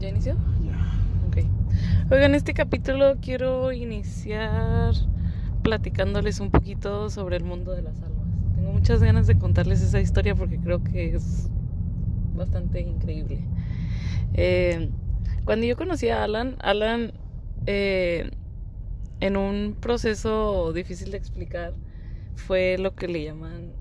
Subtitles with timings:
[0.00, 0.34] ¿Ya inició?
[0.64, 1.28] Ya.
[1.28, 1.44] Ok.
[2.10, 4.94] Oigan, este capítulo quiero iniciar
[5.62, 8.26] platicándoles un poquito sobre el mundo de las almas.
[8.54, 11.50] Tengo muchas ganas de contarles esa historia porque creo que es
[12.34, 13.44] bastante increíble.
[14.32, 14.88] Eh,
[15.44, 17.12] cuando yo conocí a Alan, Alan,
[17.66, 18.30] eh,
[19.20, 21.74] en un proceso difícil de explicar,
[22.36, 23.72] fue lo que le llaman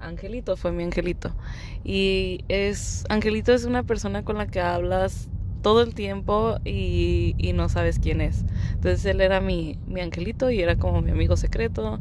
[0.00, 1.34] Angelito, fue mi angelito.
[1.82, 5.30] Y es, Angelito es una persona con la que hablas
[5.66, 8.44] todo el tiempo y, no sabes quién es.
[8.74, 11.98] Entonces él era mi, mi angelito y era como mi amigo secreto.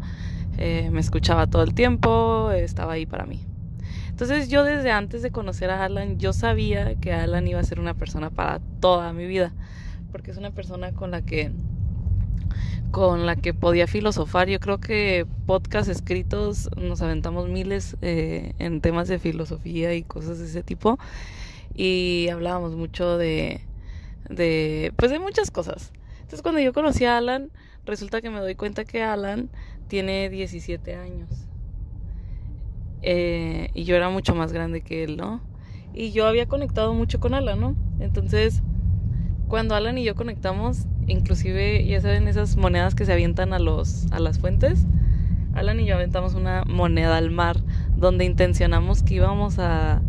[0.60, 3.40] Eh, me escuchaba todo el tiempo, estaba ahí para mí.
[4.10, 7.80] Entonces yo desde antes de conocer a Alan, yo sabía que Alan iba a ser
[7.80, 9.52] una persona para toda mi vida,
[10.12, 11.52] porque es una persona con la que
[12.91, 14.48] con la que podía filosofar.
[14.48, 20.38] Yo creo que podcast escritos nos aventamos miles eh, en temas de filosofía y cosas
[20.38, 21.00] de ese tipo
[21.75, 23.61] y hablábamos mucho de
[24.29, 25.91] de pues de muchas cosas.
[26.15, 27.51] Entonces cuando yo conocí a Alan,
[27.85, 29.49] resulta que me doy cuenta que Alan
[29.87, 31.29] tiene 17 años.
[33.01, 35.41] Eh, y yo era mucho más grande que él, ¿no?
[35.93, 37.76] Y yo había conectado mucho con Alan, ¿no?
[37.99, 38.63] Entonces,
[39.48, 44.12] cuando Alan y yo conectamos, inclusive, ya saben, esas monedas que se avientan a, los,
[44.12, 44.87] a las fuentes,
[45.54, 47.62] Alan y yo aventamos una moneda al mar
[47.95, 50.01] donde intencionamos que íbamos a,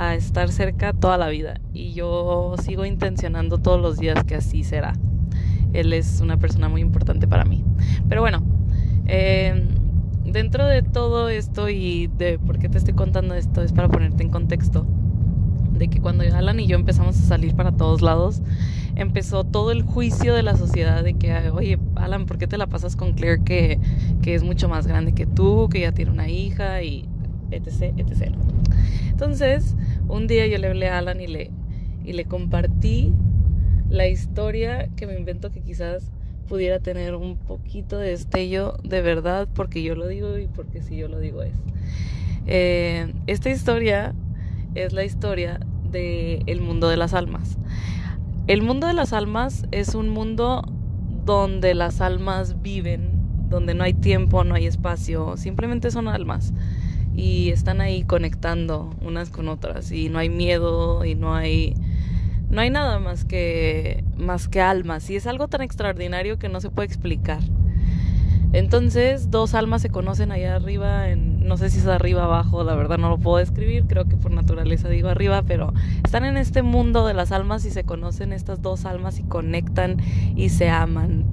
[0.00, 1.60] a estar cerca toda la vida.
[1.74, 4.94] Y yo sigo intencionando todos los días que así será.
[5.74, 7.62] Él es una persona muy importante para mí.
[8.08, 8.42] Pero bueno,
[9.06, 9.68] eh,
[10.24, 14.22] dentro de todo esto y de por qué te estoy contando esto es para ponerte
[14.22, 14.86] en contexto
[15.72, 18.40] de que cuando Alan y yo empezamos a salir para todos lados,
[18.96, 22.66] empezó todo el juicio de la sociedad de que, oye, Alan, ¿por qué te la
[22.68, 23.78] pasas con Claire que,
[24.22, 27.06] que es mucho más grande que tú, que ya tiene una hija y
[27.50, 28.32] etc, etc.
[29.10, 29.76] Entonces,
[30.08, 31.50] un día yo le hablé a Alan y le,
[32.04, 33.14] y le compartí
[33.88, 36.10] la historia que me invento que quizás
[36.48, 40.96] pudiera tener un poquito de destello de verdad, porque yo lo digo y porque si
[40.96, 41.52] yo lo digo es.
[42.46, 44.14] Eh, esta historia
[44.74, 45.60] es la historia
[45.90, 47.58] del el mundo de las almas.
[48.46, 50.62] El mundo de las almas es un mundo
[51.24, 53.10] donde las almas viven,
[53.48, 56.52] donde no hay tiempo, no hay espacio, simplemente son almas
[57.14, 61.74] y están ahí conectando unas con otras y no hay miedo y no hay
[62.50, 66.60] no hay nada más que más que almas y es algo tan extraordinario que no
[66.60, 67.40] se puede explicar.
[68.52, 72.74] Entonces, dos almas se conocen allá arriba, en, no sé si es arriba abajo, la
[72.74, 75.72] verdad no lo puedo describir, creo que por naturaleza digo arriba, pero
[76.04, 79.98] están en este mundo de las almas y se conocen estas dos almas y conectan
[80.34, 81.26] y se aman.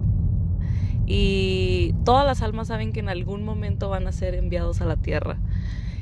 [1.07, 4.97] Y todas las almas saben que en algún momento van a ser enviados a la
[4.97, 5.37] tierra.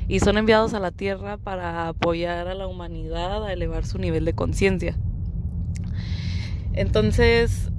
[0.08, 4.24] Y son enviados a la tierra para apoyar a la humanidad a elevar su nivel
[4.24, 4.96] de conciencia.
[6.74, 7.70] Entonces,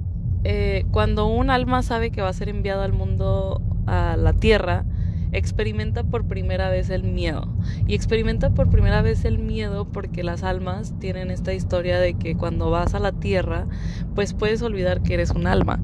[0.44, 4.84] eh, cuando un alma sabe que va a ser enviado al mundo, a la tierra,
[5.32, 7.48] experimenta por primera vez el miedo.
[7.86, 12.34] Y experimenta por primera vez el miedo porque las almas tienen esta historia de que
[12.34, 13.66] cuando vas a la tierra,
[14.14, 15.80] pues puedes olvidar que eres un alma.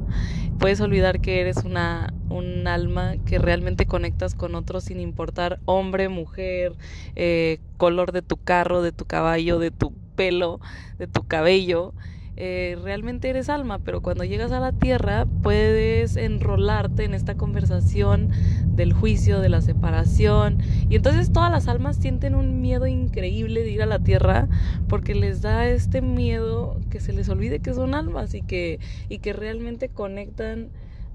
[0.59, 6.09] Puedes olvidar que eres una, un alma que realmente conectas con otros sin importar hombre,
[6.09, 6.73] mujer,
[7.17, 10.61] eh, color de tu carro, de tu caballo, de tu pelo,
[10.99, 11.93] de tu cabello
[12.37, 18.31] eh, realmente eres alma, pero cuando llegas a la tierra puedes enrolarte en esta conversación
[18.75, 20.59] del juicio, de la separación,
[20.89, 24.49] y entonces todas las almas sienten un miedo increíble de ir a la tierra
[24.89, 29.19] porque les da este miedo que se les olvide que son almas y que, y
[29.19, 30.71] que realmente conectan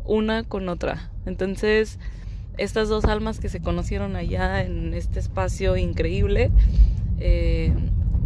[0.06, 1.12] una con otra.
[1.26, 2.00] Entonces,
[2.58, 6.52] estas dos almas que se conocieron allá en este espacio increíble,
[7.20, 7.74] eh,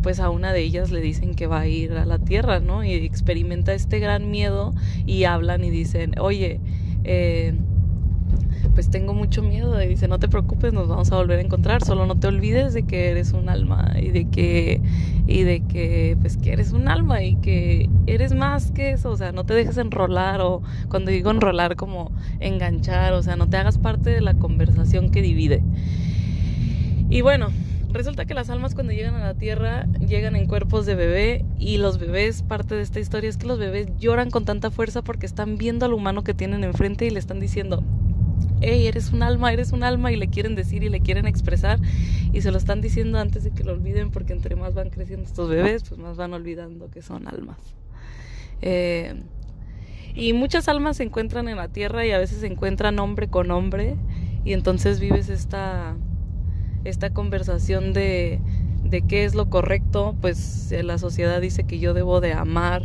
[0.03, 2.84] pues a una de ellas le dicen que va a ir a la tierra, ¿no?
[2.84, 4.75] Y experimenta este gran miedo
[5.06, 6.59] y hablan y dicen, oye,
[7.06, 7.56] eh,
[8.75, 9.81] pues tengo mucho miedo.
[9.81, 11.84] Y dice, no te preocupes, nos vamos a volver a encontrar.
[11.84, 14.81] Solo no te olvides de que eres un alma y de que,
[15.25, 19.09] y de que, pues que eres un alma y que eres más que eso.
[19.09, 23.47] O sea, no te dejes enrolar o cuando digo enrolar como enganchar, o sea, no
[23.47, 25.64] te hagas parte de la conversación que divide.
[27.09, 27.50] Y bueno,
[27.93, 31.78] Resulta que las almas cuando llegan a la tierra llegan en cuerpos de bebé y
[31.78, 35.28] los bebés, parte de esta historia es que los bebés lloran con tanta fuerza porque
[35.28, 37.84] están viendo al humano que tienen enfrente y le están diciendo,
[38.61, 41.79] hey, eres un alma, eres un alma y le quieren decir y le quieren expresar
[42.31, 45.28] y se lo están diciendo antes de que lo olviden porque entre más van creciendo
[45.28, 47.59] estos bebés, pues más van olvidando que son almas.
[48.63, 49.22] Eh,
[50.16, 53.51] y muchas almas se encuentran en la tierra y a veces se encuentran hombre con
[53.51, 53.97] hombre
[54.43, 55.95] y entonces vives esta
[56.84, 58.40] esta conversación de,
[58.84, 62.84] de qué es lo correcto, pues eh, la sociedad dice que yo debo de amar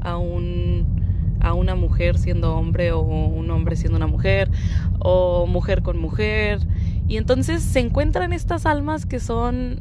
[0.00, 1.00] a un
[1.42, 4.50] a una mujer siendo hombre o un hombre siendo una mujer
[4.98, 6.60] o mujer con mujer
[7.08, 9.80] y entonces se encuentran estas almas que son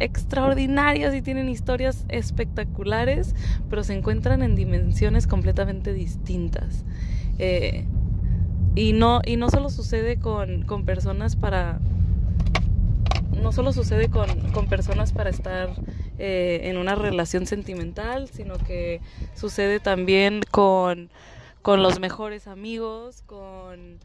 [0.00, 3.34] extraordinarias y tienen historias espectaculares,
[3.68, 6.84] pero se encuentran en dimensiones completamente distintas.
[7.38, 7.84] Eh,
[8.74, 11.80] y, no, y no solo sucede con, con personas para...
[13.48, 15.70] No solo sucede con, con personas para estar
[16.18, 19.00] eh, en una relación sentimental, sino que
[19.34, 21.08] sucede también con,
[21.62, 24.00] con los mejores amigos, con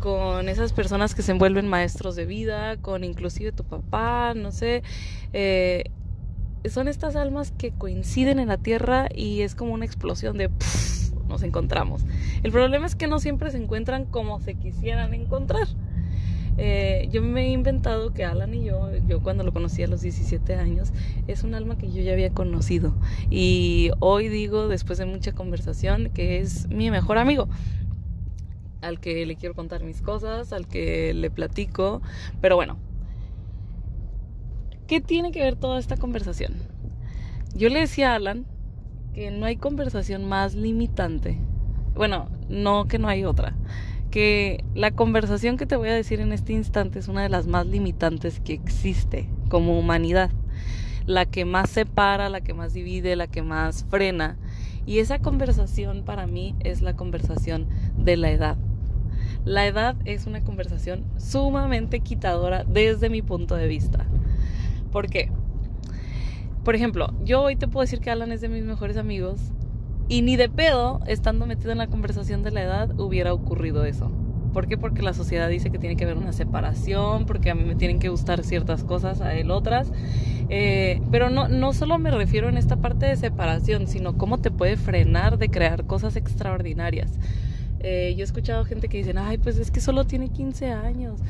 [0.00, 4.82] con esas personas que se envuelven maestros de vida, con inclusive tu papá, no sé.
[5.32, 5.84] Eh,
[6.68, 10.50] son estas almas que coinciden en la tierra y es como una explosión de
[11.28, 12.04] nos encontramos.
[12.42, 15.68] El problema es que no siempre se encuentran como se quisieran encontrar.
[16.58, 20.02] Eh, yo me he inventado que Alan y yo, yo cuando lo conocí a los
[20.02, 20.92] 17 años,
[21.26, 22.94] es un alma que yo ya había conocido.
[23.30, 27.48] Y hoy digo, después de mucha conversación, que es mi mejor amigo
[28.82, 32.02] al que le quiero contar mis cosas, al que le platico,
[32.40, 32.76] pero bueno,
[34.86, 36.54] ¿qué tiene que ver toda esta conversación?
[37.54, 38.44] Yo le decía a Alan
[39.14, 41.38] que no hay conversación más limitante,
[41.94, 43.54] bueno, no que no hay otra,
[44.12, 47.46] que la conversación que te voy a decir en este instante es una de las
[47.46, 50.30] más limitantes que existe como humanidad,
[51.06, 54.36] la que más separa, la que más divide, la que más frena.
[54.84, 57.66] Y esa conversación para mí es la conversación
[57.96, 58.58] de la edad.
[59.46, 64.06] La edad es una conversación sumamente quitadora desde mi punto de vista.
[64.92, 65.30] ¿Por qué?
[66.64, 69.40] Por ejemplo, yo hoy te puedo decir que Alan es de mis mejores amigos
[70.08, 74.10] y ni de pedo, estando metido en la conversación de la edad, hubiera ocurrido eso.
[74.52, 74.76] ¿Por qué?
[74.76, 77.98] Porque la sociedad dice que tiene que haber una separación, porque a mí me tienen
[77.98, 79.90] que gustar ciertas cosas, a él otras.
[80.50, 84.50] Eh, pero no, no solo me refiero en esta parte de separación, sino cómo te
[84.50, 87.18] puede frenar de crear cosas extraordinarias.
[87.80, 91.20] Eh, yo he escuchado gente que dicen, ay, pues es que solo tiene 15 años.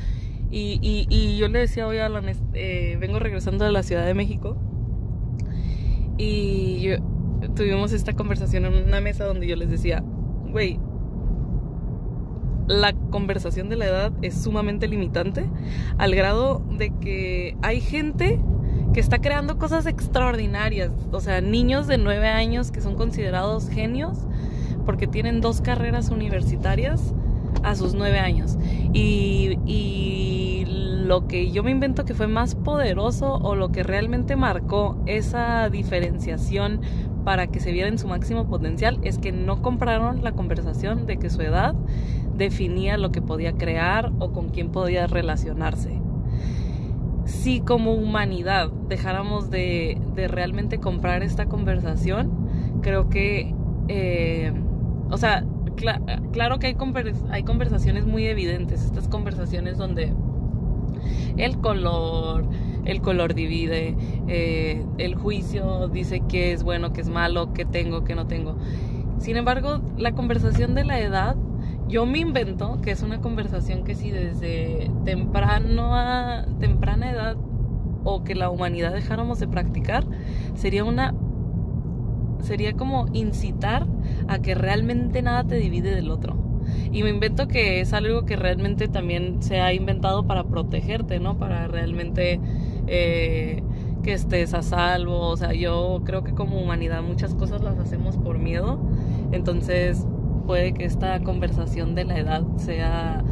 [0.51, 0.79] Y,
[1.09, 4.55] y, yo le decía hoy a Alan, eh, vengo regresando de la Ciudad de México
[6.17, 6.89] y
[7.55, 10.03] tuvimos esta conversación en una mesa donde yo les decía,
[10.51, 10.79] güey,
[12.67, 15.49] la conversación de la edad es sumamente limitante
[15.97, 18.39] al grado de que hay gente
[18.93, 24.19] que está creando cosas extraordinarias, o sea, niños de 9 años que son considerados genios
[24.85, 27.13] porque tienen dos carreras universitarias
[27.63, 28.57] a sus nueve años.
[28.93, 30.65] Y, y,
[31.03, 35.69] lo que yo me invento que fue más poderoso o lo que realmente marcó esa
[35.69, 36.79] diferenciación
[37.23, 41.17] para que se viera en su máximo potencial es que no compraron la conversación de
[41.17, 41.75] que su edad
[42.35, 45.99] definía lo que podía crear o con quién podía relacionarse.
[47.25, 53.53] Si como humanidad dejáramos de, de realmente comprar esta conversación, creo que
[53.87, 54.51] eh,
[55.09, 55.45] o sea,
[56.31, 56.77] claro que hay,
[57.29, 60.13] hay conversaciones muy evidentes, estas conversaciones donde
[61.37, 62.45] el color,
[62.85, 63.95] el color divide,
[64.27, 68.57] eh, el juicio dice qué es bueno, qué es malo, qué tengo, qué no tengo.
[69.19, 71.35] Sin embargo, la conversación de la edad,
[71.87, 77.37] yo me invento que es una conversación que si desde temprano a temprana edad
[78.03, 80.05] o que la humanidad dejáramos de practicar,
[80.55, 81.13] sería una
[82.41, 83.87] sería como incitar
[84.27, 86.35] a que realmente nada te divide del otro.
[86.91, 91.37] Y me invento que es algo que realmente también se ha inventado para protegerte, ¿no?
[91.37, 92.39] Para realmente
[92.87, 93.63] eh,
[94.03, 95.19] que estés a salvo.
[95.29, 98.79] O sea, yo creo que como humanidad muchas cosas las hacemos por miedo.
[99.31, 100.05] Entonces
[100.45, 103.23] puede que esta conversación de la edad sea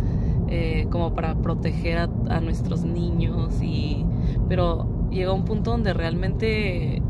[0.50, 4.05] eh, como para proteger a, nuestros niños y...
[4.48, 7.01] Pero llega un punto donde realmente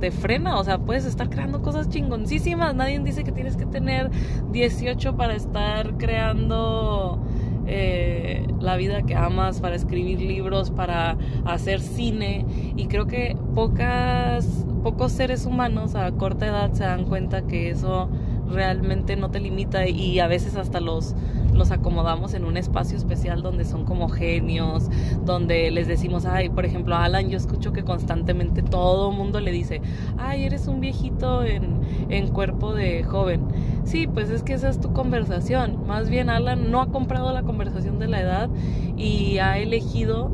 [0.00, 4.10] te frena, o sea, puedes estar creando cosas chingoncísimas, nadie dice que tienes que tener
[4.52, 7.20] 18 para estar creando
[7.68, 12.44] eh, la vida que amas, para escribir libros, para hacer cine.
[12.76, 18.08] Y creo que pocas, pocos seres humanos a corta edad se dan cuenta que eso
[18.50, 21.14] realmente no te limita y a veces hasta los,
[21.58, 24.88] los acomodamos en un espacio especial donde son como genios,
[25.24, 29.82] donde les decimos, ay, por ejemplo, Alan yo escucho que constantemente todo mundo le dice,
[30.16, 33.42] ay, eres un viejito en, en cuerpo de joven.
[33.84, 35.86] Sí, pues es que esa es tu conversación.
[35.86, 38.48] Más bien Alan no ha comprado la conversación de la edad
[38.96, 40.30] y ha elegido...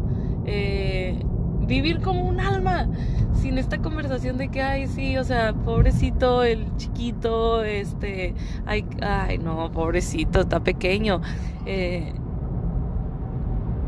[0.47, 1.19] Eh,
[1.66, 2.88] vivir como un alma,
[3.35, 8.35] sin esta conversación de que, ay, sí, o sea, pobrecito el chiquito, este,
[8.66, 11.21] ay, ay no, pobrecito, está pequeño.
[11.66, 12.12] Eh,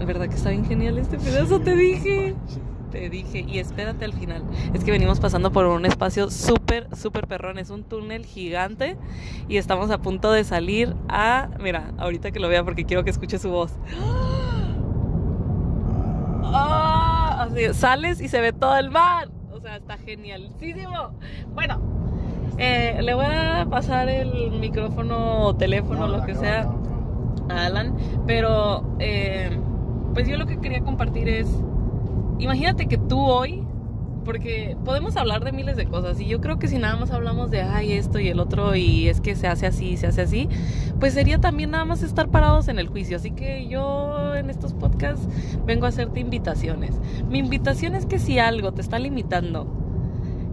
[0.05, 1.61] ¿Verdad que está bien genial este pedazo?
[1.61, 2.35] Te dije.
[2.93, 4.43] te dije, y espérate al final,
[4.73, 8.97] es que venimos pasando por un espacio súper, súper perrón, es un túnel gigante
[9.49, 13.11] y estamos a punto de salir a, mira, ahorita que lo vea porque quiero que
[13.11, 13.73] escuche su voz.
[16.45, 17.06] ¡Ah!
[17.47, 21.11] Así, sales y se ve todo el mar, o sea, está genialísimo.
[21.55, 21.81] Bueno,
[22.59, 26.69] eh, le voy a pasar el micrófono o teléfono, lo que sea,
[27.49, 27.95] a Alan,
[28.27, 29.57] pero eh,
[30.15, 31.49] pues yo lo que quería compartir es
[32.39, 33.66] imagínate que tú hoy,
[34.27, 37.51] porque podemos hablar de miles de cosas y yo creo que si nada más hablamos
[37.51, 40.49] de, ay, esto y el otro y es que se hace así, se hace así,
[40.99, 43.17] pues sería también nada más estar parados en el juicio.
[43.17, 45.27] Así que yo en estos podcasts
[45.65, 46.91] vengo a hacerte invitaciones.
[47.29, 49.67] Mi invitación es que si algo te está limitando,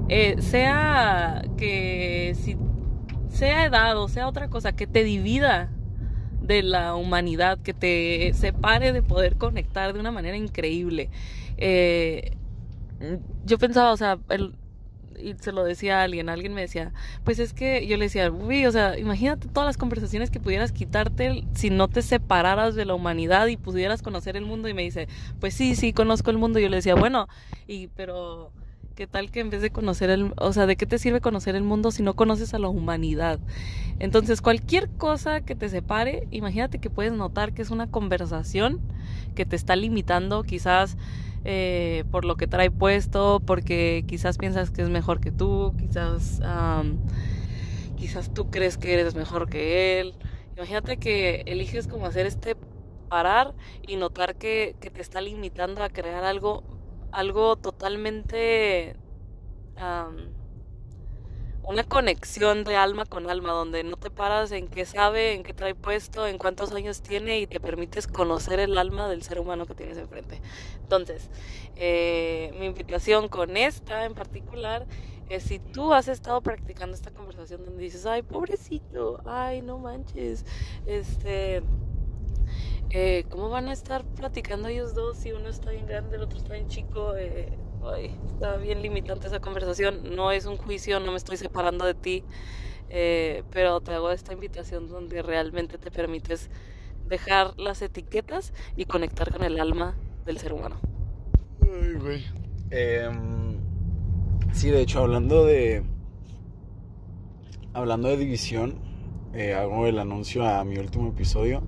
[0.08, 2.56] eh, sea que si
[3.30, 5.72] sea edad o sea otra cosa que te divida
[6.40, 11.10] de la humanidad, que te separe de poder conectar de una manera increíble
[11.58, 12.38] eh,
[13.46, 14.18] yo pensaba, o sea,
[15.20, 16.92] y se lo decía a alguien, alguien me decía,
[17.24, 20.72] pues es que yo le decía, uy, o sea, imagínate todas las conversaciones que pudieras
[20.72, 24.84] quitarte si no te separaras de la humanidad y pudieras conocer el mundo y me
[24.84, 25.08] dice,
[25.40, 26.60] pues sí, sí, conozco el mundo.
[26.60, 27.28] Y yo le decía, bueno,
[27.68, 28.52] y pero
[28.96, 31.56] ¿qué tal que en vez de conocer el, o sea, de qué te sirve conocer
[31.56, 33.40] el mundo si no conoces a la humanidad?
[34.00, 38.82] Entonces, cualquier cosa que te separe, imagínate que puedes notar que es una conversación
[39.36, 40.98] que te está limitando, quizás
[41.46, 46.42] eh, por lo que trae puesto, porque quizás piensas que es mejor que tú, quizás,
[47.96, 50.14] quizás tú crees que eres mejor que él.
[50.56, 52.56] Imagínate que eliges como hacer este
[53.10, 53.54] parar
[53.86, 56.64] y notar que, que te está limitando a crear algo,
[57.12, 58.96] algo totalmente
[61.64, 65.54] una conexión de alma con alma, donde no te paras en qué sabe, en qué
[65.54, 69.66] trae puesto, en cuántos años tiene y te permites conocer el alma del ser humano
[69.66, 70.42] que tienes enfrente.
[70.82, 71.30] Entonces,
[71.76, 74.86] eh, mi invitación con esta en particular
[75.30, 80.46] es si tú has estado practicando esta conversación donde dices, ay, pobrecito, ay, no manches,
[80.86, 81.64] este...
[82.96, 86.38] Eh, ¿Cómo van a estar platicando ellos dos si uno está bien grande, el otro
[86.38, 87.16] está bien chico?
[87.16, 87.58] Eh,
[87.92, 90.16] está bien limitante esa conversación.
[90.16, 92.24] No es un juicio, no me estoy separando de ti,
[92.90, 96.50] eh, pero te hago esta invitación donde realmente te permites
[97.08, 100.78] dejar las etiquetas y conectar con el alma del ser humano.
[101.62, 102.26] Ay, güey.
[102.72, 103.58] Em,
[104.52, 105.84] sí, de hecho, hablando de.
[107.74, 108.76] Hablando de división,
[109.34, 111.64] eh, hago el anuncio a mi último episodio,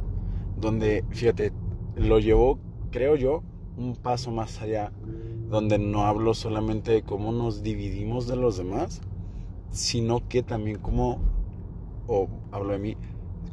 [0.55, 1.51] donde, fíjate,
[1.95, 2.59] lo llevo,
[2.91, 3.41] creo yo,
[3.75, 4.91] un paso más allá
[5.49, 9.01] donde no hablo solamente de cómo nos dividimos de los demás,
[9.71, 11.19] sino que también cómo,
[12.07, 12.97] o hablo de mí,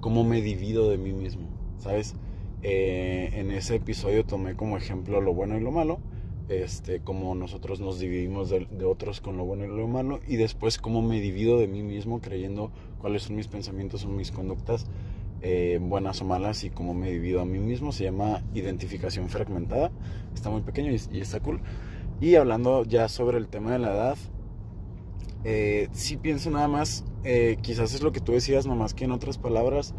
[0.00, 2.14] cómo me divido de mí mismo, ¿sabes?
[2.62, 5.99] Eh, en ese episodio tomé como ejemplo lo bueno y lo malo,
[6.49, 10.78] este, cómo nosotros nos dividimos de, otros con lo bueno y lo malo, y después
[10.78, 12.70] cómo me divido de mí mismo creyendo
[13.00, 14.87] cuáles son mis pensamientos o mis conductas
[15.42, 17.92] eh, buenas o malas y cómo me divido a mí mismo.
[17.92, 19.90] Se llama identificación fragmentada.
[20.34, 21.61] Está muy pequeño y, está cool.
[22.20, 24.16] Y hablando ya sobre el tema de la edad,
[25.44, 29.11] eh, sí pienso nada más, eh, quizás es lo que tú decías, nomás que en
[29.11, 29.94] otras palabras,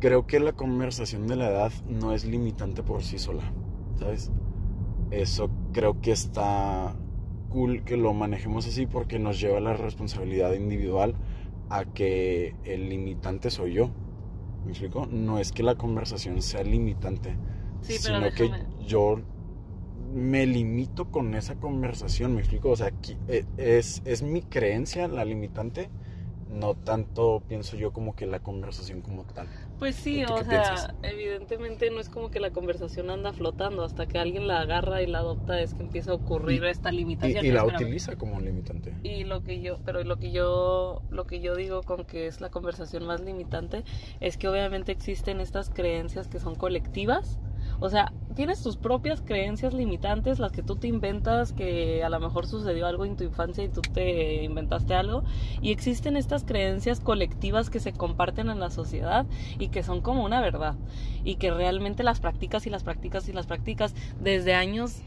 [0.00, 3.52] creo que la conversación de la edad no es limitante por sí sola,
[3.98, 4.32] ¿sabes?
[5.12, 6.96] Eso creo que está
[7.50, 11.14] cool que lo manejemos así porque nos lleva la responsabilidad individual
[11.70, 13.90] a que el limitante soy yo.
[14.64, 15.06] ¿Me explico?
[15.06, 17.36] No es que la conversación sea limitante,
[17.80, 18.50] sino que
[18.86, 19.20] yo
[20.12, 22.70] me limito con esa conversación, ¿me explico?
[22.70, 22.92] O sea,
[23.28, 25.88] eh, es, es mi creencia la limitante
[26.50, 29.48] no tanto pienso yo como que la conversación como tal.
[29.80, 34.18] Pues sí, o sea, evidentemente no es como que la conversación anda flotando hasta que
[34.18, 37.46] alguien la agarra y la adopta es que empieza a ocurrir esta limitación.
[37.46, 38.94] Y, la utiliza como un limitante.
[39.02, 42.42] Y lo que yo, pero lo que yo, lo que yo digo con que es
[42.42, 43.82] la conversación más limitante
[44.20, 47.38] es que obviamente existen estas creencias que son colectivas
[47.80, 52.20] o sea, tienes tus propias creencias limitantes, las que tú te inventas, que a lo
[52.20, 55.24] mejor sucedió algo en tu infancia y tú te inventaste algo.
[55.60, 59.26] Y existen estas creencias colectivas que se comparten en la sociedad
[59.58, 60.76] y que son como una verdad.
[61.24, 65.02] Y que realmente las practicas y las practicas y las practicas desde años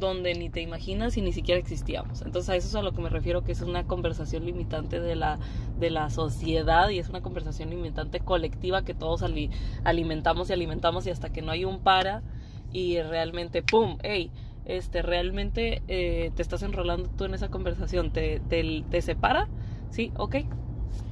[0.00, 2.22] donde ni te imaginas y ni siquiera existíamos.
[2.22, 5.16] Entonces a eso es a lo que me refiero, que es una conversación limitante de
[5.16, 5.38] la,
[5.78, 9.24] de la sociedad y es una conversación limitante colectiva que todos
[9.84, 12.22] alimentamos y alimentamos y hasta que no hay un para
[12.72, 13.98] y realmente, ¡pum!
[14.02, 14.30] ¡Ey!
[14.64, 19.48] Este, realmente eh, te estás enrolando tú en esa conversación, te, te, te separa,
[19.90, 20.12] ¿sí?
[20.16, 20.38] Ok,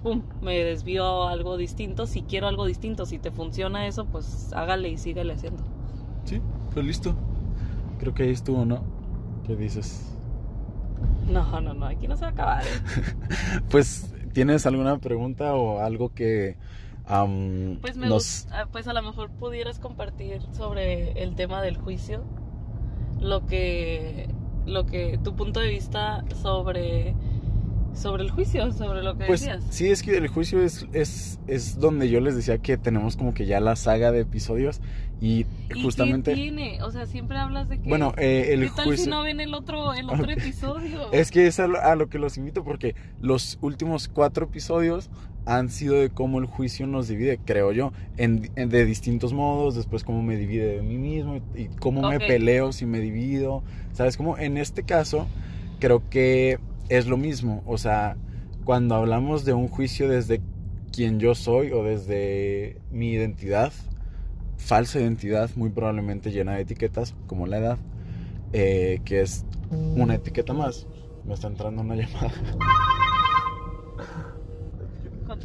[0.03, 2.07] pum, me desvío a algo distinto.
[2.07, 5.63] Si quiero algo distinto, si te funciona eso, pues hágale y síguele haciendo.
[6.25, 6.41] Sí,
[6.73, 7.15] pues listo.
[7.99, 8.83] Creo que ahí estuvo, ¿no?
[9.47, 10.11] ¿Qué dices?
[11.29, 12.65] No, no, no, aquí no se va a acabar.
[13.71, 16.57] pues, ¿tienes alguna pregunta o algo que
[17.07, 18.47] am, Pues, me nos...
[18.53, 22.25] ah, pues a lo mejor pudieras compartir sobre el tema del juicio,
[23.21, 24.29] lo que,
[24.67, 27.15] lo que, tu punto de vista sobre,
[27.95, 29.63] sobre el juicio, sobre lo que Pues decías.
[29.71, 33.35] sí, es que el juicio es, es, es donde yo les decía que tenemos como
[33.35, 34.81] que ya la saga de episodios
[35.21, 36.33] y ¿Y justamente...
[36.33, 36.83] qué tiene?
[36.83, 37.89] O sea, siempre hablas de que...
[37.89, 39.05] Bueno, eh, el ¿Qué tal juicio...
[39.05, 41.01] si no ven el otro, el otro episodio?
[41.13, 45.11] Es que es a lo, a lo que los invito porque los últimos cuatro episodios
[45.47, 49.75] han sido de cómo el juicio nos divide, creo yo, en, en- de distintos modos,
[49.75, 54.17] después cómo me divide de mí mismo y cómo me peleo si me divido, ¿sabes?
[54.17, 55.29] Como en este caso
[55.81, 58.17] creo que es lo mismo, o sea,
[58.65, 60.41] cuando hablamos de un juicio desde
[60.93, 63.73] quien yo soy o desde mi identidad,
[64.65, 67.79] falsa identidad, muy probablemente llena de etiquetas, como la edad,
[68.53, 69.45] eh, que es
[69.97, 70.87] una etiqueta más.
[71.27, 72.33] Me está entrando una llamada.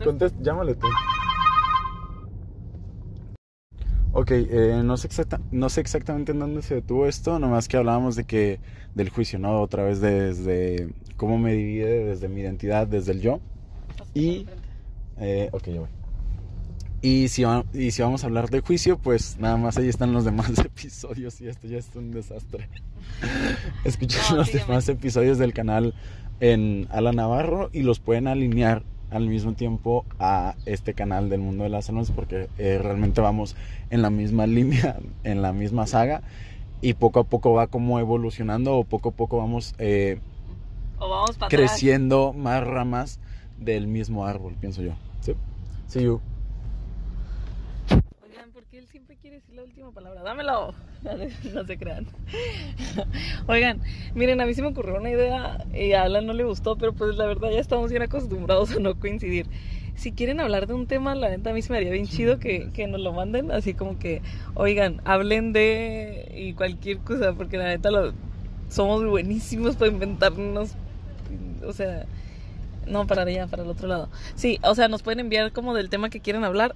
[0.04, 0.88] Contest, llámale tú.
[4.12, 7.78] Ok, eh, no, sé exacta- no sé exactamente en dónde se detuvo esto, nomás que
[7.78, 8.60] hablábamos de que
[8.96, 9.62] del juicio, ¿no?
[9.62, 13.40] Otra vez desde cómo me divide, desde mi identidad, desde el yo.
[14.14, 14.48] y-
[15.22, 15.90] Eh, ok, ya voy.
[17.01, 20.12] Y si, va- y si vamos a hablar de juicio, pues nada más ahí están
[20.13, 22.68] los demás episodios y esto ya es un desastre.
[23.86, 25.94] Escuchen No, los demás episodios del canal
[26.41, 31.63] en Ala Navarro y los pueden alinear al mismo tiempo a este canal del mundo
[31.63, 33.56] de las almas porque eh, realmente vamos
[33.89, 36.22] en la misma línea, en la misma saga
[36.82, 40.20] y poco a poco va como evolucionando o poco a poco vamos eh,
[40.98, 43.20] O vamos para creciendo más ramas
[43.58, 44.91] del mismo árbol, pienso yo.
[45.22, 45.34] Sí.
[45.88, 46.22] See you.
[48.70, 50.22] Oigan, ¿por qué él siempre quiere decir la última palabra?
[50.22, 50.74] Dámelo.
[51.54, 52.06] No se crean.
[53.48, 53.82] Oigan,
[54.14, 56.94] miren, a mí se me ocurrió una idea y a Alan no le gustó, pero
[56.94, 59.48] pues la verdad ya estamos bien acostumbrados a no coincidir.
[59.96, 62.40] Si quieren hablar de un tema, la neta a mí se me haría bien chido
[62.40, 64.22] que, que nos lo manden, así como que,
[64.55, 68.14] oigan, hablen de y cualquier cosa, porque la neta lo,
[68.70, 70.72] somos buenísimos para inventarnos,
[71.66, 72.05] o sea,
[72.90, 74.10] no, para allá, para el otro lado.
[74.36, 76.68] Sí, o sea, nos pueden enviar como del tema que quieren hablar